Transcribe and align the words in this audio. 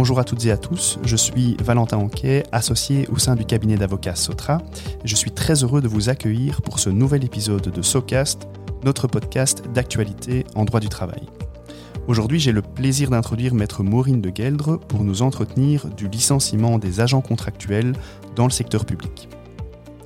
Bonjour 0.00 0.18
à 0.18 0.24
toutes 0.24 0.46
et 0.46 0.50
à 0.50 0.56
tous, 0.56 0.98
je 1.04 1.14
suis 1.14 1.58
Valentin 1.62 1.98
Anquet, 1.98 2.44
associé 2.52 3.06
au 3.12 3.18
sein 3.18 3.36
du 3.36 3.44
cabinet 3.44 3.76
d'avocats 3.76 4.14
Sotra. 4.14 4.62
Je 5.04 5.14
suis 5.14 5.30
très 5.30 5.62
heureux 5.62 5.82
de 5.82 5.88
vous 5.88 6.08
accueillir 6.08 6.62
pour 6.62 6.78
ce 6.78 6.88
nouvel 6.88 7.22
épisode 7.22 7.68
de 7.68 7.82
SoCast, 7.82 8.48
notre 8.82 9.08
podcast 9.08 9.62
d'actualité 9.74 10.46
en 10.54 10.64
droit 10.64 10.80
du 10.80 10.88
travail. 10.88 11.20
Aujourd'hui, 12.08 12.40
j'ai 12.40 12.50
le 12.50 12.62
plaisir 12.62 13.10
d'introduire 13.10 13.52
maître 13.52 13.82
Maureen 13.82 14.22
de 14.22 14.32
Geldre 14.34 14.78
pour 14.78 15.04
nous 15.04 15.20
entretenir 15.20 15.86
du 15.88 16.08
licenciement 16.08 16.78
des 16.78 17.00
agents 17.00 17.20
contractuels 17.20 17.92
dans 18.36 18.44
le 18.44 18.52
secteur 18.52 18.86
public. 18.86 19.28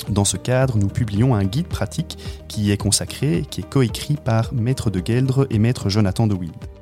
Dans 0.08 0.24
ce 0.24 0.36
cadre, 0.36 0.77
nous 0.77 0.88
publions 0.88 1.36
un 1.36 1.45
guide 1.45 1.69
pratique 1.69 2.19
qui 2.48 2.62
y 2.62 2.70
est 2.72 2.77
consacré, 2.77 3.45
qui 3.48 3.61
est 3.61 3.70
coécrit 3.70 4.16
par 4.16 4.52
maître 4.55 4.91
de 4.91 5.00
Geldre 5.06 5.47
et 5.50 5.61
maître 5.61 5.88
Jonathan 5.88 6.27
de 6.27 6.34
Wild. 6.34 6.73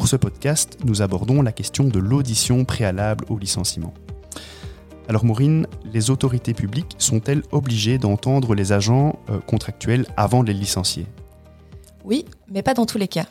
Pour 0.00 0.08
ce 0.08 0.16
podcast, 0.16 0.78
nous 0.86 1.02
abordons 1.02 1.42
la 1.42 1.52
question 1.52 1.84
de 1.84 1.98
l'audition 1.98 2.64
préalable 2.64 3.26
au 3.28 3.36
licenciement. 3.36 3.92
Alors 5.10 5.26
Maureen, 5.26 5.66
les 5.92 6.08
autorités 6.08 6.54
publiques 6.54 6.94
sont-elles 6.96 7.42
obligées 7.52 7.98
d'entendre 7.98 8.54
les 8.54 8.72
agents 8.72 9.18
euh, 9.28 9.40
contractuels 9.40 10.06
avant 10.16 10.42
de 10.42 10.52
les 10.52 10.58
licencier? 10.58 11.04
Oui, 12.02 12.24
mais 12.50 12.62
pas 12.62 12.72
dans 12.72 12.86
tous 12.86 12.96
les 12.96 13.08
cas. 13.08 13.26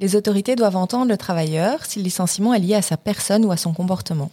Les 0.00 0.16
autorités 0.16 0.56
doivent 0.56 0.74
entendre 0.74 1.08
le 1.08 1.16
travailleur 1.16 1.86
si 1.86 2.00
le 2.00 2.04
licenciement 2.04 2.52
est 2.52 2.58
lié 2.58 2.74
à 2.74 2.82
sa 2.82 2.96
personne 2.96 3.44
ou 3.44 3.52
à 3.52 3.56
son 3.56 3.72
comportement. 3.72 4.32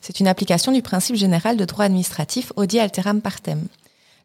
C'est 0.00 0.18
une 0.18 0.28
application 0.28 0.72
du 0.72 0.80
principe 0.80 1.16
général 1.16 1.58
de 1.58 1.66
droit 1.66 1.84
administratif 1.84 2.54
audi 2.56 2.78
alteram 2.78 3.20
partem. 3.20 3.66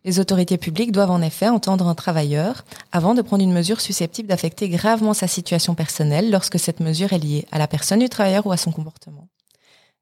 Les 0.06 0.20
autorités 0.20 0.58
publiques 0.58 0.92
doivent 0.92 1.12
en 1.12 1.22
effet 1.22 1.48
entendre 1.48 1.88
un 1.88 1.96
travailleur 1.96 2.64
avant 2.92 3.14
de 3.14 3.22
prendre 3.22 3.44
une 3.44 3.54
mesure 3.54 3.82
susceptible 3.82 4.30
d'affecter 4.30 4.70
gravement 4.70 5.14
sa 5.14 5.28
situation 5.28 5.76
personnelle 5.76 6.32
lorsque 6.32 6.60
cette 6.60 6.80
mesure 6.80 7.14
est 7.14 7.20
liée 7.20 7.46
à 7.52 7.58
la 7.58 7.68
personne 7.68 8.00
du 8.00 8.10
travailleur 8.10 8.46
ou 8.48 8.52
à 8.52 8.58
son 8.58 8.72
comportement. 8.72 9.28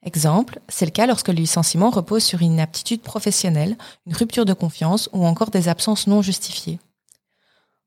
Exemple, 0.03 0.59
c'est 0.69 0.85
le 0.85 0.91
cas 0.91 1.07
lorsque 1.07 1.29
le 1.29 1.33
licenciement 1.35 1.89
repose 1.89 2.23
sur 2.23 2.41
une 2.41 2.53
inaptitude 2.53 3.01
professionnelle, 3.01 3.75
une 4.05 4.13
rupture 4.13 4.45
de 4.45 4.53
confiance 4.53 5.09
ou 5.13 5.25
encore 5.25 5.49
des 5.49 5.67
absences 5.67 6.05
non 6.05 6.21
justifiées. 6.21 6.79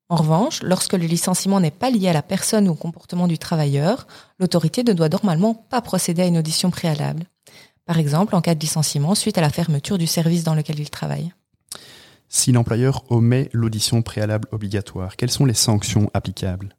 En 0.09 0.17
revanche, 0.17 0.62
lorsque 0.62 0.95
le 0.95 1.06
licenciement 1.06 1.61
n'est 1.61 1.70
pas 1.70 1.91
lié 1.91 2.09
à 2.09 2.15
la 2.15 2.22
personne 2.22 2.67
ou 2.69 2.72
au 2.72 2.75
comportement 2.75 3.28
du 3.28 3.39
travailleur, 3.39 4.06
l'autorité 4.39 4.83
ne 4.83 4.95
doit 4.95 5.11
normalement 5.11 5.55
pas 5.55 5.83
procéder 5.83 6.22
à 6.22 6.27
une 6.27 6.39
audition 6.39 6.70
préalable. 6.70 7.25
Par 7.84 7.98
exemple, 7.98 8.34
en 8.34 8.41
cas 8.41 8.55
de 8.55 8.61
licenciement 8.61 9.15
suite 9.15 9.39
à 9.39 9.43
la 9.43 9.50
fermeture 9.50 9.98
du 9.98 10.06
service 10.06 10.45
dans 10.45 10.55
lequel 10.55 10.81
il 10.81 10.91
travaille. 10.91 11.33
Si 12.29 12.53
l'employeur 12.53 13.05
omet 13.11 13.48
l'audition 13.53 14.03
préalable 14.03 14.48
obligatoire, 14.53 15.17
quelles 15.17 15.31
sont 15.31 15.47
les 15.47 15.55
sanctions 15.55 16.11
applicables? 16.12 16.77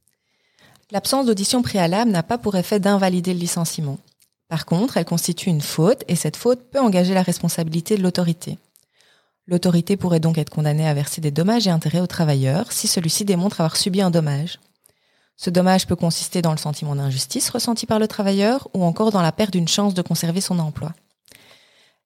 L'absence 0.92 1.26
d'audition 1.26 1.62
préalable 1.62 2.12
n'a 2.12 2.24
pas 2.24 2.38
pour 2.38 2.56
effet 2.56 2.80
d'invalider 2.80 3.34
le 3.34 3.40
licenciement. 3.40 3.98
Par 4.48 4.66
contre, 4.66 4.98
elle 4.98 5.06
constitue 5.06 5.50
une 5.50 5.62
faute 5.62 6.04
et 6.08 6.16
cette 6.16 6.36
faute 6.36 6.70
peut 6.72 6.80
engager 6.80 7.14
la 7.14 7.24
responsabilité 7.24 7.98
de 7.98 8.04
l'autorité. 8.04 8.58
L'autorité 9.48 9.98
pourrait 9.98 10.20
donc 10.20 10.38
être 10.38 10.52
condamnée 10.52 10.88
à 10.88 10.94
verser 10.94 11.22
des 11.22 11.32
dommages 11.32 11.68
et 11.68 11.72
intérêts 11.72 12.02
au 12.02 12.08
travailleur 12.08 12.72
si 12.72 12.88
celui-ci 12.88 13.26
démontre 13.26 13.62
avoir 13.62 13.76
subi 13.76 14.02
un 14.02 14.12
dommage. 14.12 14.60
Ce 15.36 15.50
dommage 15.50 15.88
peut 15.88 15.96
consister 15.96 16.42
dans 16.42 16.52
le 16.52 16.58
sentiment 16.58 16.96
d'injustice 16.96 17.50
ressenti 17.50 17.86
par 17.86 17.98
le 17.98 18.08
travailleur 18.08 18.68
ou 18.74 18.84
encore 18.84 19.12
dans 19.12 19.22
la 19.22 19.32
perte 19.32 19.54
d'une 19.54 19.68
chance 19.68 19.94
de 19.94 20.02
conserver 20.02 20.42
son 20.42 20.60
emploi. 20.60 20.94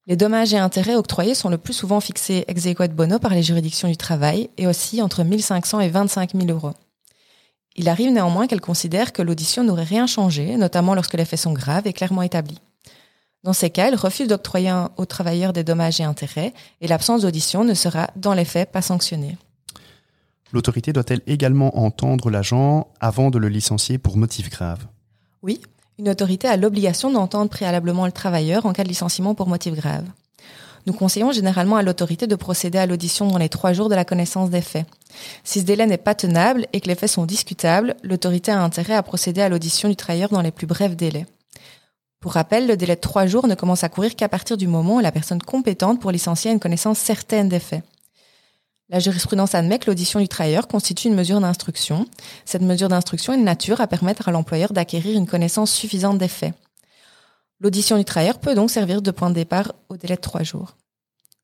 Les 0.05 0.17
dommages 0.17 0.53
et 0.53 0.57
intérêts 0.57 0.95
octroyés 0.95 1.33
sont 1.33 1.49
le 1.49 1.57
plus 1.57 1.73
souvent 1.73 2.01
fixés 2.01 2.43
ex 2.49 2.65
aequo 2.65 2.85
bono 2.89 3.19
par 3.19 3.31
les 3.31 3.41
juridictions 3.41 3.87
du 3.87 3.95
travail 3.95 4.49
et 4.57 4.67
aussi 4.67 5.01
entre 5.01 5.23
1500 5.23 5.79
et 5.79 5.89
25 5.89 6.31
000 6.35 6.47
euros. 6.49 6.73
Il 7.77 7.87
arrive 7.87 8.11
néanmoins 8.11 8.47
qu'elles 8.47 8.59
considèrent 8.59 9.13
que 9.13 9.21
l'audition 9.21 9.63
n'aurait 9.63 9.83
rien 9.83 10.05
changé, 10.05 10.57
notamment 10.57 10.93
lorsque 10.93 11.13
les 11.13 11.23
faits 11.23 11.39
sont 11.39 11.53
graves 11.53 11.87
et 11.87 11.93
clairement 11.93 12.21
établis. 12.21 12.59
Dans 13.43 13.53
ces 13.53 13.69
cas, 13.69 13.87
elles 13.87 13.95
refusent 13.95 14.27
d'octroyer 14.27 14.73
aux 14.97 15.05
travailleurs 15.05 15.53
des 15.53 15.63
dommages 15.63 16.01
et 16.01 16.03
intérêts 16.03 16.53
et 16.81 16.87
l'absence 16.87 17.21
d'audition 17.21 17.63
ne 17.63 17.73
sera, 17.73 18.09
dans 18.17 18.33
les 18.33 18.45
faits, 18.45 18.71
pas 18.71 18.81
sanctionnée. 18.81 19.37
L'autorité 20.51 20.93
doit-elle 20.93 21.21
également 21.27 21.79
entendre 21.79 22.29
l'agent 22.29 22.87
avant 22.99 23.31
de 23.31 23.39
le 23.39 23.47
licencier 23.47 23.97
pour 23.97 24.17
motif 24.17 24.49
grave? 24.49 24.85
Oui, 25.41 25.61
une 25.99 26.09
autorité 26.09 26.47
a 26.47 26.57
l'obligation 26.57 27.11
d'entendre 27.11 27.49
préalablement 27.49 28.05
le 28.05 28.11
travailleur 28.11 28.65
en 28.65 28.73
cas 28.73 28.83
de 28.83 28.89
licenciement 28.89 29.35
pour 29.35 29.47
motif 29.47 29.73
grave. 29.73 30.05
Nous 30.85 30.93
conseillons 30.93 31.31
généralement 31.31 31.77
à 31.77 31.83
l'autorité 31.83 32.27
de 32.27 32.35
procéder 32.35 32.77
à 32.77 32.85
l'audition 32.85 33.27
dans 33.27 33.37
les 33.37 33.47
trois 33.47 33.71
jours 33.71 33.87
de 33.87 33.95
la 33.95 34.03
connaissance 34.03 34.49
des 34.49 34.61
faits. 34.61 34.85
Si 35.43 35.61
ce 35.61 35.65
délai 35.65 35.85
n'est 35.85 35.97
pas 35.97 36.15
tenable 36.15 36.67
et 36.73 36.81
que 36.81 36.87
les 36.87 36.95
faits 36.95 37.11
sont 37.11 37.25
discutables, 37.25 37.95
l'autorité 38.03 38.51
a 38.51 38.61
intérêt 38.61 38.95
à 38.95 39.03
procéder 39.03 39.41
à 39.41 39.49
l'audition 39.49 39.87
du 39.87 39.95
travailleur 39.95 40.29
dans 40.29 40.41
les 40.41 40.51
plus 40.51 40.67
brefs 40.67 40.97
délais. 40.97 41.25
Pour 42.19 42.33
rappel, 42.33 42.67
le 42.67 42.75
délai 42.75 42.95
de 42.95 43.01
trois 43.01 43.27
jours 43.27 43.47
ne 43.47 43.55
commence 43.55 43.83
à 43.83 43.89
courir 43.89 44.15
qu'à 44.15 44.29
partir 44.29 44.57
du 44.57 44.67
moment 44.67 44.95
où 44.95 44.99
la 44.99 45.11
personne 45.11 45.41
compétente 45.41 46.01
pour 46.01 46.11
licencier 46.11 46.51
a 46.51 46.53
une 46.53 46.59
connaissance 46.59 46.97
certaine 46.97 47.49
des 47.49 47.59
faits. 47.59 47.83
La 48.89 48.99
jurisprudence 48.99 49.55
admet 49.55 49.79
que 49.79 49.89
l'audition 49.89 50.19
du 50.19 50.27
travailleur 50.27 50.67
constitue 50.67 51.07
une 51.07 51.15
mesure 51.15 51.39
d'instruction. 51.39 52.05
Cette 52.45 52.61
mesure 52.61 52.89
d'instruction 52.89 53.33
est 53.33 53.37
de 53.37 53.43
nature 53.43 53.81
à 53.81 53.87
permettre 53.87 54.27
à 54.27 54.31
l'employeur 54.31 54.73
d'acquérir 54.73 55.17
une 55.17 55.27
connaissance 55.27 55.71
suffisante 55.71 56.17
des 56.17 56.27
faits. 56.27 56.53
L'audition 57.59 57.97
du 57.97 58.03
travailleur 58.03 58.39
peut 58.39 58.55
donc 58.55 58.69
servir 58.69 59.01
de 59.01 59.11
point 59.11 59.29
de 59.29 59.35
départ 59.35 59.73
au 59.87 59.95
délai 59.95 60.15
de 60.15 60.21
trois 60.21 60.43
jours. 60.43 60.75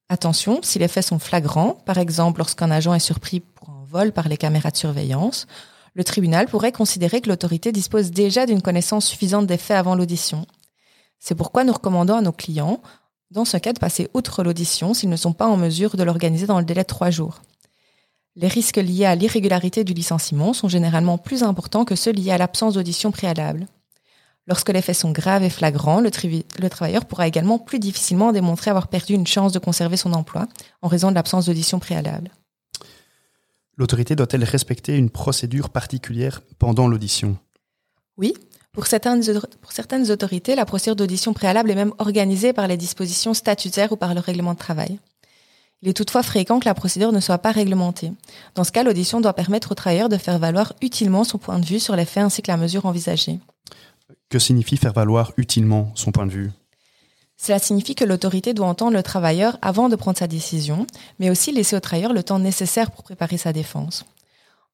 Attention, 0.09 0.59
si 0.63 0.79
les 0.79 0.87
faits 0.87 1.05
sont 1.05 1.19
flagrants, 1.19 1.75
par 1.85 1.97
exemple 1.97 2.39
lorsqu'un 2.39 2.71
agent 2.71 2.93
est 2.93 2.99
surpris 2.99 3.39
pour 3.39 3.69
un 3.69 3.85
vol 3.85 4.11
par 4.11 4.27
les 4.27 4.37
caméras 4.37 4.71
de 4.71 4.77
surveillance, 4.77 5.47
le 5.93 6.03
tribunal 6.03 6.47
pourrait 6.47 6.71
considérer 6.71 7.21
que 7.21 7.29
l'autorité 7.29 7.71
dispose 7.71 8.11
déjà 8.11 8.45
d'une 8.45 8.61
connaissance 8.61 9.05
suffisante 9.05 9.47
des 9.47 9.57
faits 9.57 9.77
avant 9.77 9.95
l'audition. 9.95 10.45
C'est 11.19 11.35
pourquoi 11.35 11.63
nous 11.63 11.73
recommandons 11.73 12.15
à 12.15 12.21
nos 12.21 12.31
clients, 12.31 12.81
dans 13.31 13.45
ce 13.45 13.57
cas 13.57 13.73
de 13.73 13.79
passer 13.79 14.09
outre 14.13 14.43
l'audition 14.43 14.93
s'ils 14.93 15.09
ne 15.09 15.15
sont 15.15 15.33
pas 15.33 15.47
en 15.47 15.57
mesure 15.57 15.97
de 15.97 16.03
l'organiser 16.03 16.47
dans 16.47 16.59
le 16.59 16.65
délai 16.65 16.81
de 16.81 16.87
trois 16.87 17.09
jours. 17.09 17.41
Les 18.35 18.47
risques 18.47 18.77
liés 18.77 19.05
à 19.05 19.15
l'irrégularité 19.15 19.83
du 19.83 19.93
licenciement 19.93 20.53
sont 20.53 20.69
généralement 20.69 21.17
plus 21.17 21.43
importants 21.43 21.85
que 21.85 21.95
ceux 21.95 22.11
liés 22.11 22.31
à 22.31 22.37
l'absence 22.37 22.75
d'audition 22.75 23.11
préalable. 23.11 23.67
Lorsque 24.47 24.69
les 24.69 24.81
faits 24.81 24.95
sont 24.95 25.11
graves 25.11 25.43
et 25.43 25.49
flagrants, 25.49 26.01
le, 26.01 26.09
le, 26.59 26.69
travailleur 26.69 27.05
pourra 27.05 27.27
également 27.27 27.59
plus 27.59 27.77
difficilement 27.77 28.31
démontrer 28.31 28.71
avoir 28.71 28.87
perdu 28.87 29.13
une 29.13 29.27
chance 29.27 29.53
de 29.53 29.59
conserver 29.59 29.97
son 29.97 30.13
emploi 30.13 30.47
en 30.81 30.87
raison 30.87 31.09
de 31.09 31.15
l'absence 31.15 31.45
d'audition 31.45 31.79
préalable. 31.79 32.31
L'autorité 33.77 34.15
doit-elle 34.15 34.43
respecter 34.43 34.97
une 34.97 35.09
procédure 35.09 35.69
particulière 35.69 36.41
pendant 36.57 36.87
l'audition? 36.87 37.37
Oui, 38.17 38.33
pour 38.71 38.87
certaines, 38.87 39.23
pour 39.61 39.71
certaines 39.71 40.11
autorités, 40.11 40.55
la 40.55 40.65
procédure 40.65 40.95
d'audition 40.95 41.33
préalable 41.33 41.71
est 41.71 41.75
même 41.75 41.93
organisée 41.97 42.53
par 42.53 42.67
les 42.67 42.77
dispositions 42.77 43.33
statutaires 43.33 43.91
ou 43.91 43.95
par 43.95 44.13
le 44.13 44.19
règlement 44.19 44.53
de 44.53 44.59
travail. 44.59 44.99
Il 45.81 45.89
est 45.89 45.93
toutefois 45.93 46.23
fréquent 46.23 46.59
que 46.59 46.65
la 46.65 46.73
procédure 46.73 47.11
ne 47.11 47.21
soit 47.21 47.37
pas 47.37 47.51
réglementée. 47.51 48.11
Dans 48.55 48.65
ce 48.65 48.71
cas, 48.71 48.83
l'audition 48.83 49.21
doit 49.21 49.33
permettre 49.33 49.71
au 49.71 49.75
travailleur 49.75 50.09
de 50.09 50.17
faire 50.17 50.37
valoir 50.37 50.73
utilement 50.81 51.23
son 51.23 51.37
point 51.37 51.57
de 51.57 51.65
vue 51.65 51.79
sur 51.79 51.95
les 51.95 52.05
faits 52.05 52.23
ainsi 52.23 52.41
que 52.41 52.51
la 52.51 52.57
mesure 52.57 52.85
envisagée. 52.85 53.39
Que 54.29 54.39
signifie 54.39 54.77
faire 54.77 54.93
valoir 54.93 55.31
utilement 55.37 55.91
son 55.95 56.11
point 56.11 56.25
de 56.25 56.31
vue? 56.31 56.51
Cela 57.37 57.57
signifie 57.57 57.95
que 57.95 58.03
l'autorité 58.03 58.53
doit 58.53 58.67
entendre 58.67 58.91
le 58.91 59.03
travailleur 59.03 59.57
avant 59.61 59.87
de 59.87 59.95
prendre 59.95 60.17
sa 60.17 60.27
décision, 60.27 60.85
mais 61.19 61.29
aussi 61.29 61.53
laisser 61.53 61.77
au 61.77 61.79
travailleur 61.79 62.11
le 62.11 62.23
temps 62.23 62.39
nécessaire 62.39 62.91
pour 62.91 63.03
préparer 63.03 63.37
sa 63.37 63.53
défense. 63.53 64.03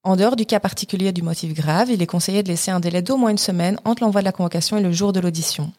En 0.05 0.15
dehors 0.15 0.35
du 0.35 0.45
cas 0.45 0.59
particulier 0.59 1.11
du 1.11 1.23
motif 1.23 1.55
grave, 1.55 1.89
il 1.89 1.99
est 1.99 2.05
conseillé 2.05 2.43
de 2.43 2.47
laisser 2.47 2.69
un 2.69 2.79
délai 2.79 3.01
d'au 3.01 3.17
moins 3.17 3.31
une 3.31 3.39
semaine 3.39 3.79
entre 3.85 4.03
l'envoi 4.03 4.21
de 4.21 4.25
la 4.25 4.31
convocation 4.31 4.77
et 4.77 4.81
le 4.81 4.91
jour 4.91 5.13
de 5.13 5.19
l'audition. 5.19 5.73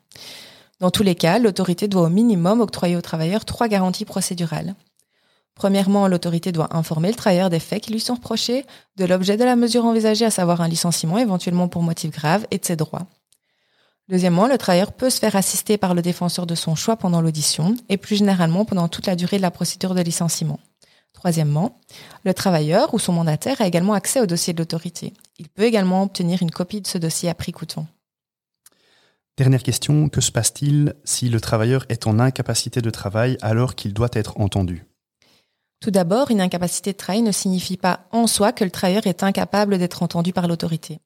Dans 0.81 0.90
tous 0.90 1.05
les 1.05 1.14
cas, 1.14 1.38
l'autorité 1.38 1.87
doit 1.87 2.02
au 2.02 2.08
minimum 2.08 2.61
octroyer 2.61 2.96
au 2.96 3.00
travailleur 3.00 3.44
trois 3.44 3.69
garanties 3.69 4.05
procédurales. 4.05 4.75
Premièrement, 5.55 6.08
l'autorité 6.08 6.50
doit 6.50 6.76
informer 6.76 7.11
le 7.11 7.14
travailleur 7.14 7.50
des 7.50 7.61
faits 7.61 7.84
qui 7.84 7.93
lui 7.93 8.00
sont 8.00 8.17
reprochés, 8.17 8.67
de 8.96 9.05
l'objet 9.05 9.37
de 9.37 9.44
la 9.44 9.55
mesure 9.55 9.84
envisagée, 9.84 10.25
à 10.25 10.31
savoir 10.32 10.61
un 10.61 10.67
licenciement 10.67 11.19
éventuellement 11.19 11.69
pour 11.69 11.84
motif 11.84 12.11
grave, 12.11 12.49
et 12.50 12.58
de 12.58 12.64
ses 12.64 12.75
droits. 12.75 13.06
Deuxièmement, 14.08 14.49
le 14.49 14.58
travailleur 14.58 14.90
peut 14.90 15.08
se 15.08 15.20
faire 15.20 15.37
assister 15.37 15.79
par 15.79 15.94
le 15.94 16.02
défenseur 16.02 16.46
de 16.46 16.56
son 16.56 16.75
choix 16.75 16.96
pendant 16.96 17.20
l'audition 17.20 17.76
et 17.88 17.96
plus 17.96 18.17
généralement 18.17 18.64
pendant 18.64 18.88
toute 18.88 19.06
la 19.06 19.14
durée 19.14 19.37
de 19.37 19.43
la 19.43 19.52
procédure 19.52 19.94
de 19.94 20.02
licenciement. 20.02 20.58
Troisièmement, 21.26 21.81
le 22.23 22.32
travailleur 22.34 22.94
ou 22.94 23.00
son 23.00 23.12
mandataire 23.12 23.61
a 23.61 23.67
également 23.67 23.94
accès 23.94 24.20
au 24.20 24.26
dossier 24.26 24.52
de 24.52 24.61
l'autorité. 24.61 25.12
Il 25.40 25.49
peut 25.49 25.64
également 25.64 26.05
obtenir 26.05 26.40
une 26.40 26.52
copie 26.52 26.81
de 26.81 26.87
ce 26.87 26.99
dossier 26.99 27.28
à 27.28 27.34
prix 27.34 27.50
coûtant. 27.50 27.88
Dernière 29.37 29.64
question, 29.64 30.08
que 30.08 30.20
se 30.20 30.31
passe-t-il 30.31 30.94
si 31.02 31.28
le 31.28 31.40
travailleur 31.40 31.84
est 31.88 32.06
en 32.06 32.20
incapacité 32.20 32.81
de 32.81 32.90
travail 32.90 33.38
alors 33.43 33.75
qu'il 33.75 33.93
doit 33.93 34.11
être 34.12 34.38
entendu? 34.38 34.84
Tout 35.81 35.90
d'abord, 35.90 36.31
une 36.31 36.40
incapacité 36.40 36.93
de 36.93 36.96
travail 36.96 37.23
ne 37.23 37.32
signifie 37.32 37.76
pas 37.76 38.06
en 38.12 38.29
soi 38.29 38.52
que 38.52 38.62
le 38.62 38.70
travailleur 38.70 39.08
est 39.08 39.25
incapable 39.25 39.79
d'être 39.79 40.05
entendu 40.05 40.32
par 40.32 40.46
l'autorité. 40.46 41.00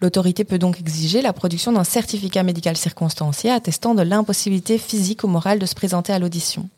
L'autorité 0.00 0.44
peut 0.44 0.58
donc 0.58 0.80
exiger 0.80 1.20
la 1.20 1.34
production 1.34 1.72
d'un 1.72 1.84
certificat 1.84 2.44
médical 2.44 2.78
circonstancié 2.78 3.50
attestant 3.50 3.94
de 3.94 4.00
l'impossibilité 4.00 4.78
physique 4.78 5.22
ou 5.22 5.28
morale 5.28 5.58
de 5.58 5.66
se 5.66 5.74
présenter 5.74 6.14
à 6.14 6.18
l'audition. 6.18 6.70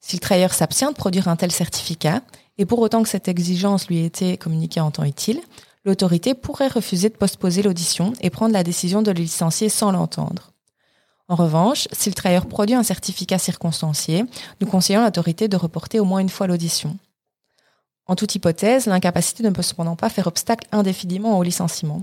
Si 0.00 0.16
le 0.16 0.20
travailleur 0.20 0.54
s'abstient 0.54 0.90
de 0.90 0.96
produire 0.96 1.28
un 1.28 1.36
tel 1.36 1.52
certificat, 1.52 2.22
et 2.58 2.66
pour 2.66 2.80
autant 2.80 3.02
que 3.02 3.08
cette 3.08 3.28
exigence 3.28 3.88
lui 3.88 3.98
ait 3.98 4.06
été 4.06 4.36
communiquée 4.36 4.80
en 4.80 4.90
temps 4.90 5.04
utile, 5.04 5.40
l'autorité 5.84 6.34
pourrait 6.34 6.68
refuser 6.68 7.08
de 7.08 7.16
postposer 7.16 7.62
l'audition 7.62 8.12
et 8.20 8.30
prendre 8.30 8.52
la 8.52 8.64
décision 8.64 9.02
de 9.02 9.10
le 9.10 9.20
licencier 9.20 9.68
sans 9.68 9.92
l'entendre. 9.92 10.52
En 11.28 11.34
revanche, 11.34 11.88
si 11.92 12.08
le 12.08 12.14
travailleur 12.14 12.46
produit 12.46 12.74
un 12.74 12.82
certificat 12.82 13.38
circonstancié, 13.38 14.24
nous 14.60 14.66
conseillons 14.66 15.04
l'autorité 15.04 15.46
de 15.46 15.56
reporter 15.56 16.00
au 16.00 16.04
moins 16.04 16.20
une 16.20 16.30
fois 16.30 16.46
l'audition. 16.46 16.96
En 18.06 18.16
toute 18.16 18.34
hypothèse, 18.34 18.86
l'incapacité 18.86 19.42
ne 19.42 19.50
peut 19.50 19.62
cependant 19.62 19.94
pas 19.94 20.08
faire 20.08 20.26
obstacle 20.26 20.66
indéfiniment 20.72 21.38
au 21.38 21.42
licenciement. 21.42 22.02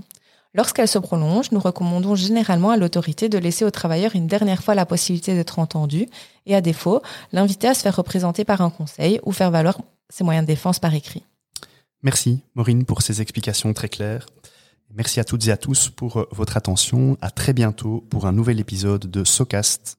Lorsqu'elle 0.56 0.88
se 0.88 0.98
prolonge, 0.98 1.52
nous 1.52 1.60
recommandons 1.60 2.14
généralement 2.14 2.70
à 2.70 2.78
l'autorité 2.78 3.28
de 3.28 3.36
laisser 3.36 3.66
au 3.66 3.70
travailleur 3.70 4.16
une 4.16 4.26
dernière 4.26 4.62
fois 4.62 4.74
la 4.74 4.86
possibilité 4.86 5.34
d'être 5.34 5.58
entendu 5.58 6.06
et 6.46 6.54
à 6.54 6.62
défaut, 6.62 7.02
l'inviter 7.32 7.68
à 7.68 7.74
se 7.74 7.82
faire 7.82 7.94
représenter 7.94 8.46
par 8.46 8.62
un 8.62 8.70
conseil 8.70 9.20
ou 9.24 9.32
faire 9.32 9.50
valoir 9.50 9.78
ses 10.08 10.24
moyens 10.24 10.46
de 10.46 10.50
défense 10.50 10.78
par 10.78 10.94
écrit. 10.94 11.22
Merci 12.02 12.40
Maureen 12.54 12.86
pour 12.86 13.02
ces 13.02 13.20
explications 13.20 13.74
très 13.74 13.90
claires. 13.90 14.24
Merci 14.94 15.20
à 15.20 15.24
toutes 15.24 15.46
et 15.46 15.50
à 15.50 15.58
tous 15.58 15.90
pour 15.90 16.20
euh, 16.20 16.28
votre 16.30 16.56
attention. 16.56 17.18
À 17.20 17.30
très 17.30 17.52
bientôt 17.52 18.06
pour 18.08 18.26
un 18.26 18.32
nouvel 18.32 18.58
épisode 18.58 19.10
de 19.10 19.24
SoCast. 19.24 19.98